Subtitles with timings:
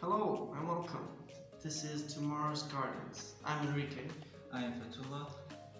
[0.00, 1.06] Hello and welcome.
[1.62, 3.34] This is Tomorrow's Gardens.
[3.44, 4.08] I'm Enrique,
[4.50, 5.26] I am Fethullah.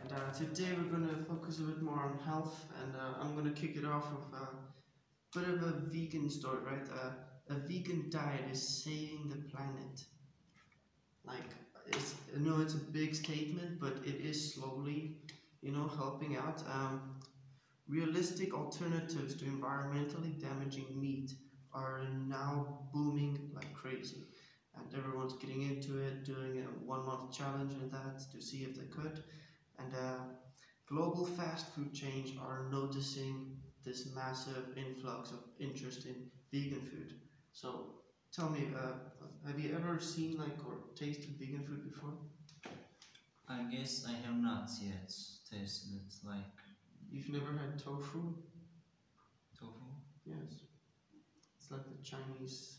[0.03, 2.67] and uh, today we're going to focus a bit more on health.
[2.83, 6.59] And uh, I'm going to kick it off with a bit of a vegan story,
[6.71, 6.87] right?
[6.93, 7.13] Uh,
[7.49, 10.05] a vegan diet is saving the planet.
[11.25, 11.55] Like,
[11.87, 15.17] it's, I know it's a big statement, but it is slowly,
[15.63, 16.63] you know, helping out.
[16.71, 17.21] Um,
[17.89, 21.33] realistic alternatives to environmentally damaging meat
[21.73, 24.25] are now booming like crazy.
[24.77, 28.77] And everyone's getting into it doing a one month challenge and that to see if
[28.77, 29.23] they could.
[29.79, 30.19] And uh,
[30.87, 33.47] global fast food chains are noticing
[33.85, 37.15] this massive influx of interest in vegan food.
[37.53, 37.95] So
[38.33, 38.93] tell me uh,
[39.47, 42.15] have you ever seen like or tasted vegan food before?
[43.49, 45.13] I guess I have not yet
[45.51, 46.55] tasted it like
[47.11, 48.35] you've never had tofu?
[49.57, 49.87] Tofu.
[50.25, 50.70] yes
[51.71, 52.79] it's like the chinese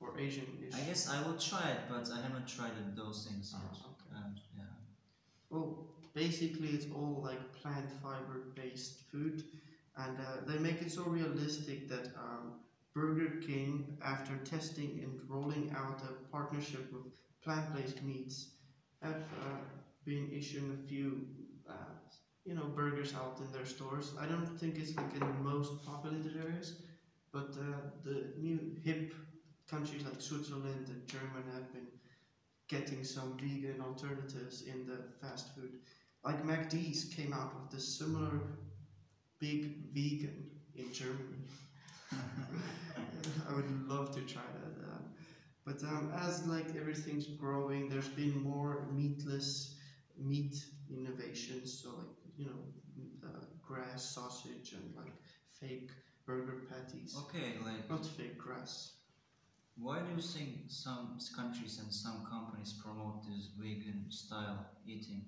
[0.00, 3.26] or asian dish I guess I will try it, but I haven't tried it, those
[3.28, 3.72] things yet.
[3.72, 4.16] Ah, okay.
[4.16, 4.64] Um, yeah.
[5.50, 9.44] Well, basically, it's all like plant fiber based food,
[9.96, 12.54] and uh, they make it so realistic that um,
[12.94, 17.02] Burger King, after testing and rolling out a partnership with
[17.42, 18.48] plant based meats,
[19.02, 19.60] have uh,
[20.04, 21.26] been issuing a few.
[21.68, 21.74] Uh,
[22.44, 24.14] you know, burgers out in their stores.
[24.18, 26.74] I don't think it's like in the most populated areas,
[27.32, 29.14] but uh, the new hip
[29.68, 31.88] countries like Switzerland and Germany have been
[32.68, 35.70] getting some vegan alternatives in the fast food.
[36.24, 38.42] Like McD's came out with the similar
[39.38, 41.46] big vegan in Germany.
[43.48, 44.84] I would love to try that.
[44.84, 45.04] Um,
[45.64, 49.74] but um, as like everything's growing, there's been more meatless
[50.16, 51.72] meat innovations.
[51.82, 55.14] So like you know, uh, grass sausage and like
[55.60, 55.90] fake
[56.28, 57.14] burger patties.
[57.24, 58.92] Okay, like, Not fake grass.
[59.76, 65.24] why do you think some countries and some companies promote this vegan style eating?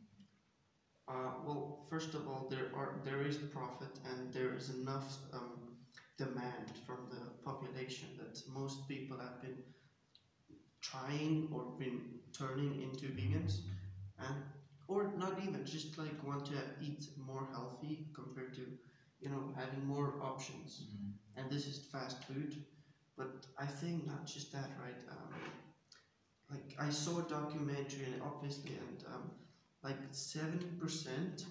[1.08, 5.76] Uh, well, first of all, there are there is profit and there is enough um,
[6.18, 9.58] demand from the population that most people have been
[10.80, 12.00] trying or been
[12.32, 13.60] turning into vegans,
[14.18, 14.42] and
[14.88, 18.66] or not even just like want to eat more healthy compared to
[19.20, 20.82] you know having more options.
[20.82, 21.12] Mm.
[21.36, 22.54] And this is fast food,
[23.16, 25.00] but I think not just that, right?
[25.10, 25.34] Um,
[26.50, 29.30] like I saw a documentary, and obviously, and um,
[29.82, 31.44] like seventy percent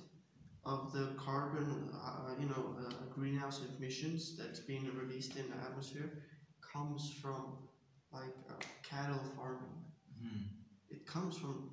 [0.66, 6.12] of the carbon, uh, you know, uh, greenhouse emissions that's being released in the atmosphere
[6.74, 7.58] comes from
[8.12, 8.54] like uh,
[8.84, 9.84] cattle farming.
[10.22, 10.44] Mm.
[10.90, 11.72] It comes from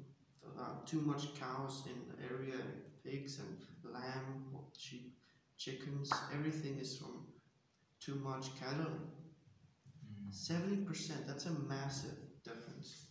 [0.59, 2.61] uh, too much cows in the area,
[3.05, 3.59] pigs and
[3.93, 4.45] lamb,
[4.77, 5.13] sheep,
[5.59, 6.11] chickens.
[6.33, 7.27] Everything is from
[8.01, 8.93] too much cattle.
[10.05, 10.33] Mm.
[10.33, 11.27] Seventy percent.
[11.27, 13.07] That's a massive difference.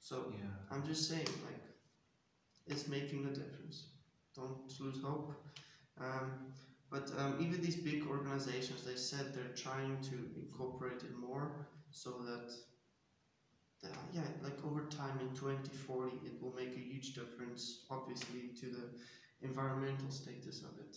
[0.00, 0.48] So Yeah.
[0.70, 1.62] I'm just saying, like,
[2.66, 3.88] it's making a difference.
[4.34, 5.32] Don't lose hope.
[5.98, 6.52] Um,
[6.90, 11.52] but um, even these big organizations, they said they're trying to incorporate it more
[11.90, 12.52] so that,
[13.82, 18.66] that, yeah, like over time in 2040, it will make a huge difference, obviously, to
[18.66, 18.84] the
[19.42, 20.96] environmental status of it.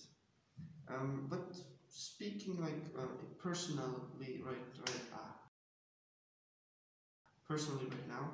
[0.89, 1.55] Um, but
[1.87, 3.05] speaking like uh,
[3.41, 5.35] personally, right, right, ah,
[7.47, 8.29] personally right now,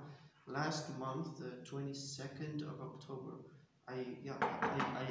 [0.48, 3.34] last month, the 22nd of October,
[3.88, 4.68] I yeah I,
[5.04, 5.06] I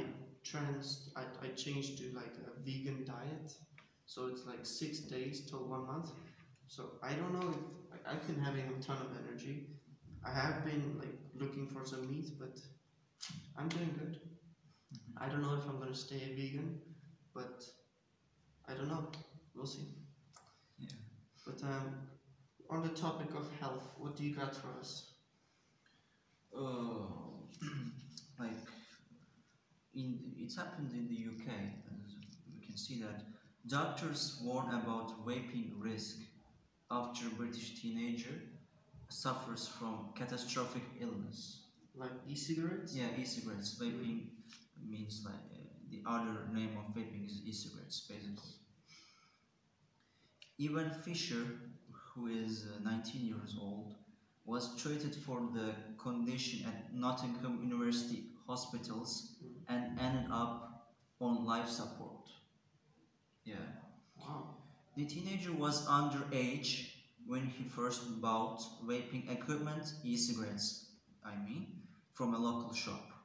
[0.44, 3.53] trans I, I changed to like a vegan diet,
[4.06, 6.10] so it's like six days till one month.
[6.69, 7.56] So I don't know if
[7.93, 9.66] I, I've been having a ton of energy.
[10.25, 12.59] I have been like looking for some meat, but
[13.56, 14.21] I'm doing good.
[15.16, 16.81] I don't know if I'm gonna stay vegan,
[17.38, 17.65] but
[18.69, 19.06] I don't know.
[19.54, 19.87] We'll see.
[20.78, 20.88] Yeah.
[21.47, 21.94] But um,
[22.69, 25.12] on the topic of health, what do you got for us?
[26.54, 27.48] Oh,
[28.41, 28.66] like
[29.94, 31.48] in it happened in the UK.
[32.04, 32.15] As
[32.53, 33.22] we can see that
[33.69, 36.19] doctors warn about vaping risk
[36.91, 38.34] after a British teenager
[39.10, 41.62] suffers from catastrophic illness.
[41.95, 42.95] Like e-cigarettes?
[42.95, 43.78] Yeah, e-cigarettes.
[43.80, 44.28] Vaping
[44.89, 45.58] means like
[45.90, 48.54] the other name of vaping is e-cigarettes, basically.
[50.60, 51.44] Evan Fisher,
[51.92, 53.94] who is uh, 19 years old,
[54.44, 59.36] was treated for the condition at Nottingham University hospitals
[59.68, 60.88] and ended up
[61.20, 62.28] on life support.
[63.44, 63.56] Yeah.
[64.18, 64.56] Wow.
[64.96, 66.88] The teenager was underage
[67.26, 70.86] when he first bought vaping equipment, e-cigarettes,
[71.24, 71.66] I mean,
[72.14, 73.17] from a local shop.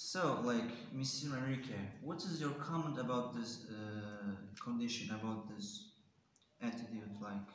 [0.00, 1.36] So, like, Mr.
[1.36, 4.30] Enrique, what is your comment about this uh,
[4.62, 5.88] condition, about this
[6.62, 7.10] attitude?
[7.20, 7.50] Like,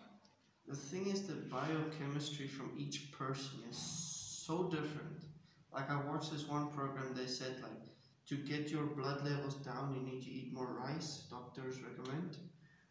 [0.67, 5.19] The thing is, the biochemistry from each person is so different.
[5.71, 7.83] Like I watched this one program, they said like
[8.27, 11.23] to get your blood levels down, you need to eat more rice.
[11.29, 12.37] Doctors recommend.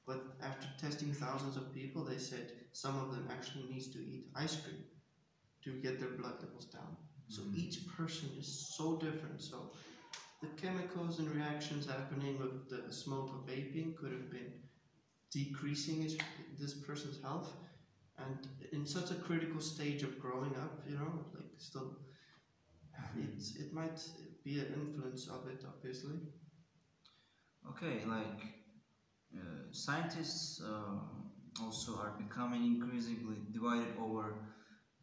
[0.06, 4.30] But after testing thousands of people, they said some of them actually needs to eat
[4.34, 4.82] ice cream
[5.64, 6.96] to get their blood levels down.
[7.32, 9.40] So each person is so different.
[9.42, 9.72] So
[10.42, 14.52] the chemicals and reactions happening with the smoke of vaping could have been
[15.32, 16.18] decreasing his,
[16.60, 17.52] this person's health
[18.18, 21.92] and in such a critical stage of growing up you know like still
[23.16, 24.00] it's it might
[24.44, 26.16] be an influence of it obviously
[27.68, 28.40] Okay, like
[29.34, 34.34] uh, scientists uh, also are becoming increasingly divided over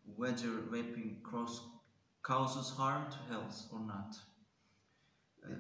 [0.04, 1.62] whether vaping cross
[2.24, 4.16] causes harm to health or not.
[5.46, 5.54] Uh,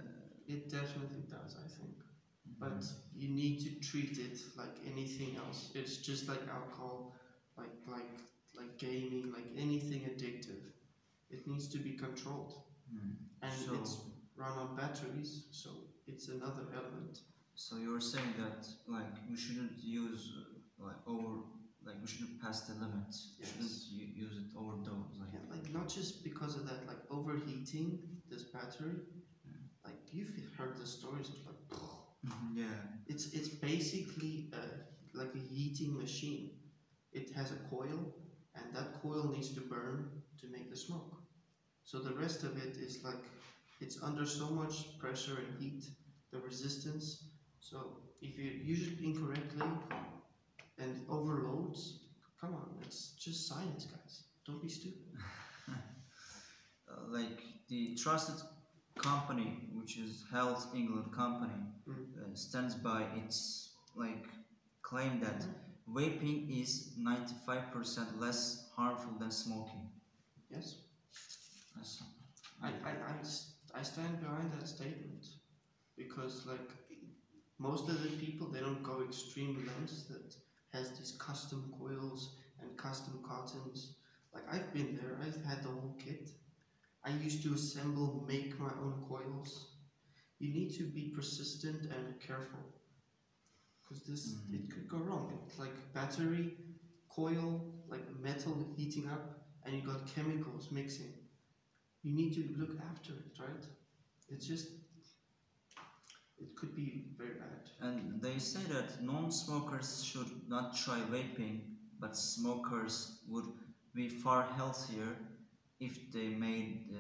[0.47, 1.95] it definitely does i think
[2.59, 2.83] but
[3.15, 7.15] you need to treat it like anything else it's just like alcohol
[7.57, 8.11] like like
[8.57, 10.63] like gaming like anything addictive
[11.29, 12.53] it needs to be controlled
[12.91, 13.11] Hmm.
[13.43, 13.93] and So- it's
[14.35, 15.69] run on batteries so
[16.07, 17.15] it's another element
[17.65, 21.33] So you're saying that like we shouldn't use uh, like over
[21.85, 23.11] like we shouldn't pass the limit.
[23.39, 23.49] Yes.
[23.49, 25.28] Shouldn't use it overdose like.
[25.89, 27.99] Yeah, like not just because of that, like overheating
[28.29, 28.95] this battery.
[29.45, 29.51] Yeah.
[29.85, 31.79] Like you've heard the stories of like
[32.25, 32.75] Mhm, yeah.
[33.07, 36.49] it's it's basically a, like a heating machine.
[37.11, 38.13] It has a coil,
[38.55, 40.05] and that coil needs to burn
[40.39, 41.21] to make the smoke.
[41.83, 43.23] So the rest of it is like
[43.79, 45.89] it's under so much pressure and heat,
[46.31, 47.25] the resistance.
[47.59, 49.69] So if you use it incorrectly
[50.77, 51.99] and overloads,
[52.39, 54.23] come on, it's just science, guys.
[54.45, 55.13] Don't be stupid.
[57.09, 58.35] Like the trusted
[58.97, 62.05] company, which is Health England company, Mm.
[62.21, 64.27] uh, stands by its like
[64.81, 65.45] claim that
[65.87, 69.89] vaping is 95% less harmful than smoking.
[70.49, 70.75] Yes.
[72.61, 75.25] I, I, I, I stand behind that statement
[75.97, 76.69] because like
[77.57, 80.35] most of the people they don't go extreme lengths that
[80.73, 83.93] has these custom coils and custom cottons
[84.33, 86.29] like I've been there I've had the whole kit
[87.03, 89.67] I used to assemble make my own coils
[90.39, 92.73] you need to be persistent and careful
[93.83, 94.53] because this Mhm.
[94.55, 96.45] it could go wrong it's like battery
[97.09, 97.49] coil
[97.87, 99.25] like metal heating up
[99.63, 101.13] and you got chemicals mixing
[102.03, 103.65] you need to look after it, right?
[104.29, 104.67] It's just,
[106.37, 107.69] it could be very bad.
[107.79, 111.61] and they say that non-smokers should not try vaping,
[111.99, 113.47] but smokers would
[113.93, 115.17] be far healthier
[115.79, 116.99] if they made uh,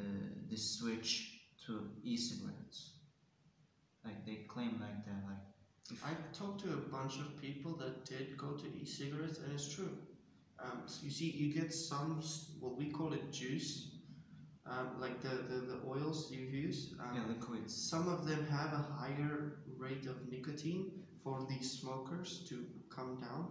[0.49, 2.91] the switch to e-cigarettes.
[4.05, 5.43] Like they claim like that, like
[5.91, 9.73] if I talked to a bunch of people that did go to e-cigarettes, and it's
[9.73, 9.89] true.
[10.59, 12.21] Um, so you see, you get some,
[12.59, 13.91] what we call it juice,
[14.65, 16.95] um, like the, the, the oils you use.
[16.99, 17.75] Um, yeah, liquids.
[17.75, 20.91] Some of them have a higher rate of nicotine
[21.23, 23.47] for these smokers to come down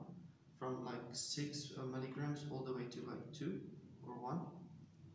[0.59, 3.61] from like six milligrams all the way to like two
[4.07, 4.41] or one.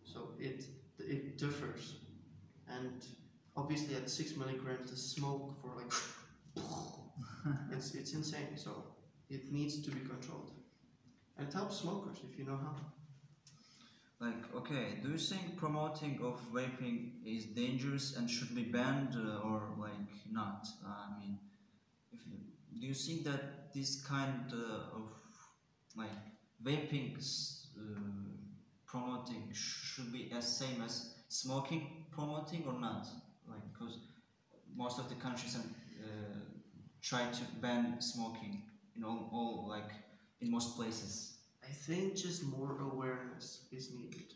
[0.06, 0.66] So it
[1.00, 1.96] it differs,
[2.68, 3.06] and
[3.56, 5.94] obviously at six milligrams, the smoke for like
[7.72, 8.58] it's it's insane.
[8.58, 8.84] So
[9.30, 10.52] it needs to be controlled,
[11.38, 12.76] and it helps smokers if you know how.
[14.20, 19.40] Like, okay, do you think promoting of vaping is dangerous and should be banned uh,
[19.48, 20.66] or like not?
[20.86, 21.40] Uh, I mean,
[22.26, 22.38] you,
[22.80, 25.12] do you think that this kind uh, of
[25.96, 26.22] like
[26.64, 27.18] vaping
[27.78, 28.33] uh,
[28.94, 30.94] promoting should be as same as
[31.28, 33.08] smoking promoting or not?
[33.52, 33.96] Like, because
[34.76, 36.38] most of the countries uh,
[37.02, 38.62] try to ban smoking
[38.96, 39.92] in all, all like
[40.42, 41.14] in most places.
[41.64, 44.30] I think just more awareness is needed.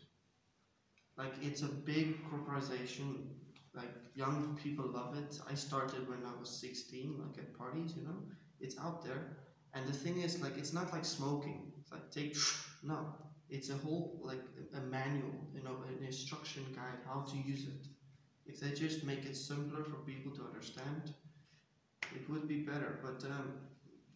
[1.16, 3.30] Like it's a big corporation.
[3.74, 5.38] Like young people love it.
[5.50, 8.20] I started when I was 16, like at parties, you know.
[8.60, 9.36] It's out there.
[9.74, 11.72] And the thing is, like, it's not like smoking.
[11.80, 12.36] It's like take
[12.82, 13.14] no.
[13.50, 14.42] It's a whole like
[14.74, 17.88] a manual, you know, an instruction guide how to use it.
[18.46, 21.12] If they just make it simpler for people to understand,
[22.14, 22.98] it would be better.
[23.02, 23.52] But um,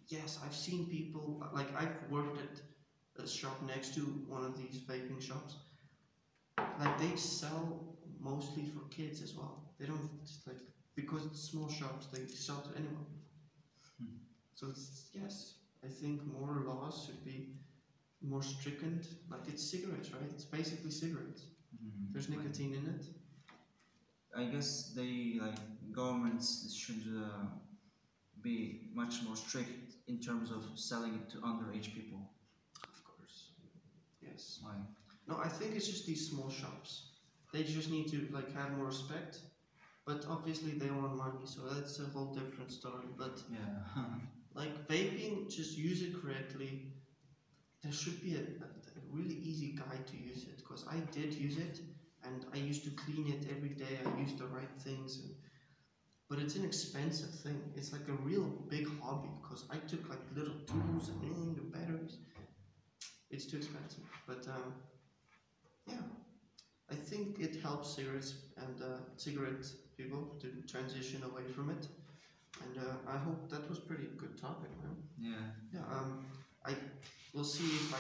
[0.08, 4.80] yes, I've seen people like I've worked at a shop next to one of these
[4.80, 5.56] vaping shops.
[6.78, 9.62] Like they sell mostly for kids as well.
[9.78, 10.58] They don't just like
[10.94, 12.06] because it's small shops.
[12.12, 13.06] They sell to anyone.
[13.98, 14.16] Hmm.
[14.54, 15.54] So it's yes.
[15.84, 17.48] I think more laws should be
[18.22, 19.06] more stringent.
[19.30, 20.30] Like it's cigarettes, right?
[20.30, 21.42] It's basically cigarettes.
[21.74, 22.12] Mhm.
[22.12, 23.04] There's nicotine in it.
[24.34, 25.58] I guess they like
[25.92, 27.44] governments should uh,
[28.40, 32.30] be much more strict in terms of selling it to underage people.
[32.92, 33.52] Of course.
[34.20, 34.58] Yes.
[34.62, 34.74] Why?
[35.28, 37.10] No, I think it's just these small shops.
[37.52, 39.40] They just need to like have more respect.
[40.06, 43.06] But obviously they want money, so that's a whole different story.
[43.16, 44.04] But Yeah.
[44.54, 46.92] like vaping, just use it correctly.
[47.82, 51.34] There should be a, a, a really easy guide to use it because I did
[51.34, 51.80] use it
[52.22, 53.98] and I used to clean it every day.
[54.04, 55.32] I used the right things, and,
[56.28, 57.70] but it's an expensive thing.
[57.74, 62.18] It's like a real big hobby because I took like little tools and the batteries.
[63.30, 64.74] It's too expensive, but um,
[65.86, 66.02] yeah,
[66.90, 71.88] I think it helps cigarettes and uh, cigarette people to transition away from it.
[72.62, 74.96] And uh, I hope that was pretty good topic, man.
[75.18, 75.44] Yeah.
[75.72, 76.16] Yeah, um,
[76.66, 76.74] I
[77.34, 77.98] will see if I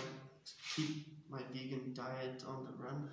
[0.74, 3.08] keep my vegan diet on the run.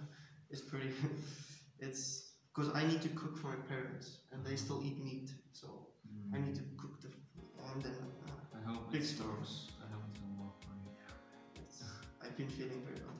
[0.50, 0.92] It's pretty,
[1.80, 5.68] it's because I need to cook for my parents and they still eat meat, so
[6.10, 6.36] Mm.
[6.36, 7.10] I need to cook the
[7.72, 7.92] and then
[8.26, 9.68] uh, I hope Big it stores.
[9.86, 10.90] I hope it will work for you.
[11.62, 11.84] it's,
[12.24, 13.20] I've been feeling very well.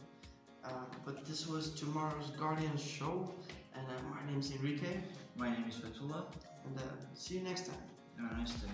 [0.64, 3.30] Uh, but this was tomorrow's Guardian show,
[3.76, 5.02] and uh, my name's Enrique,
[5.36, 6.24] My name is Fethullah.
[6.66, 6.82] and uh,
[7.14, 7.84] see you next time.
[8.20, 8.72] Have a nice day.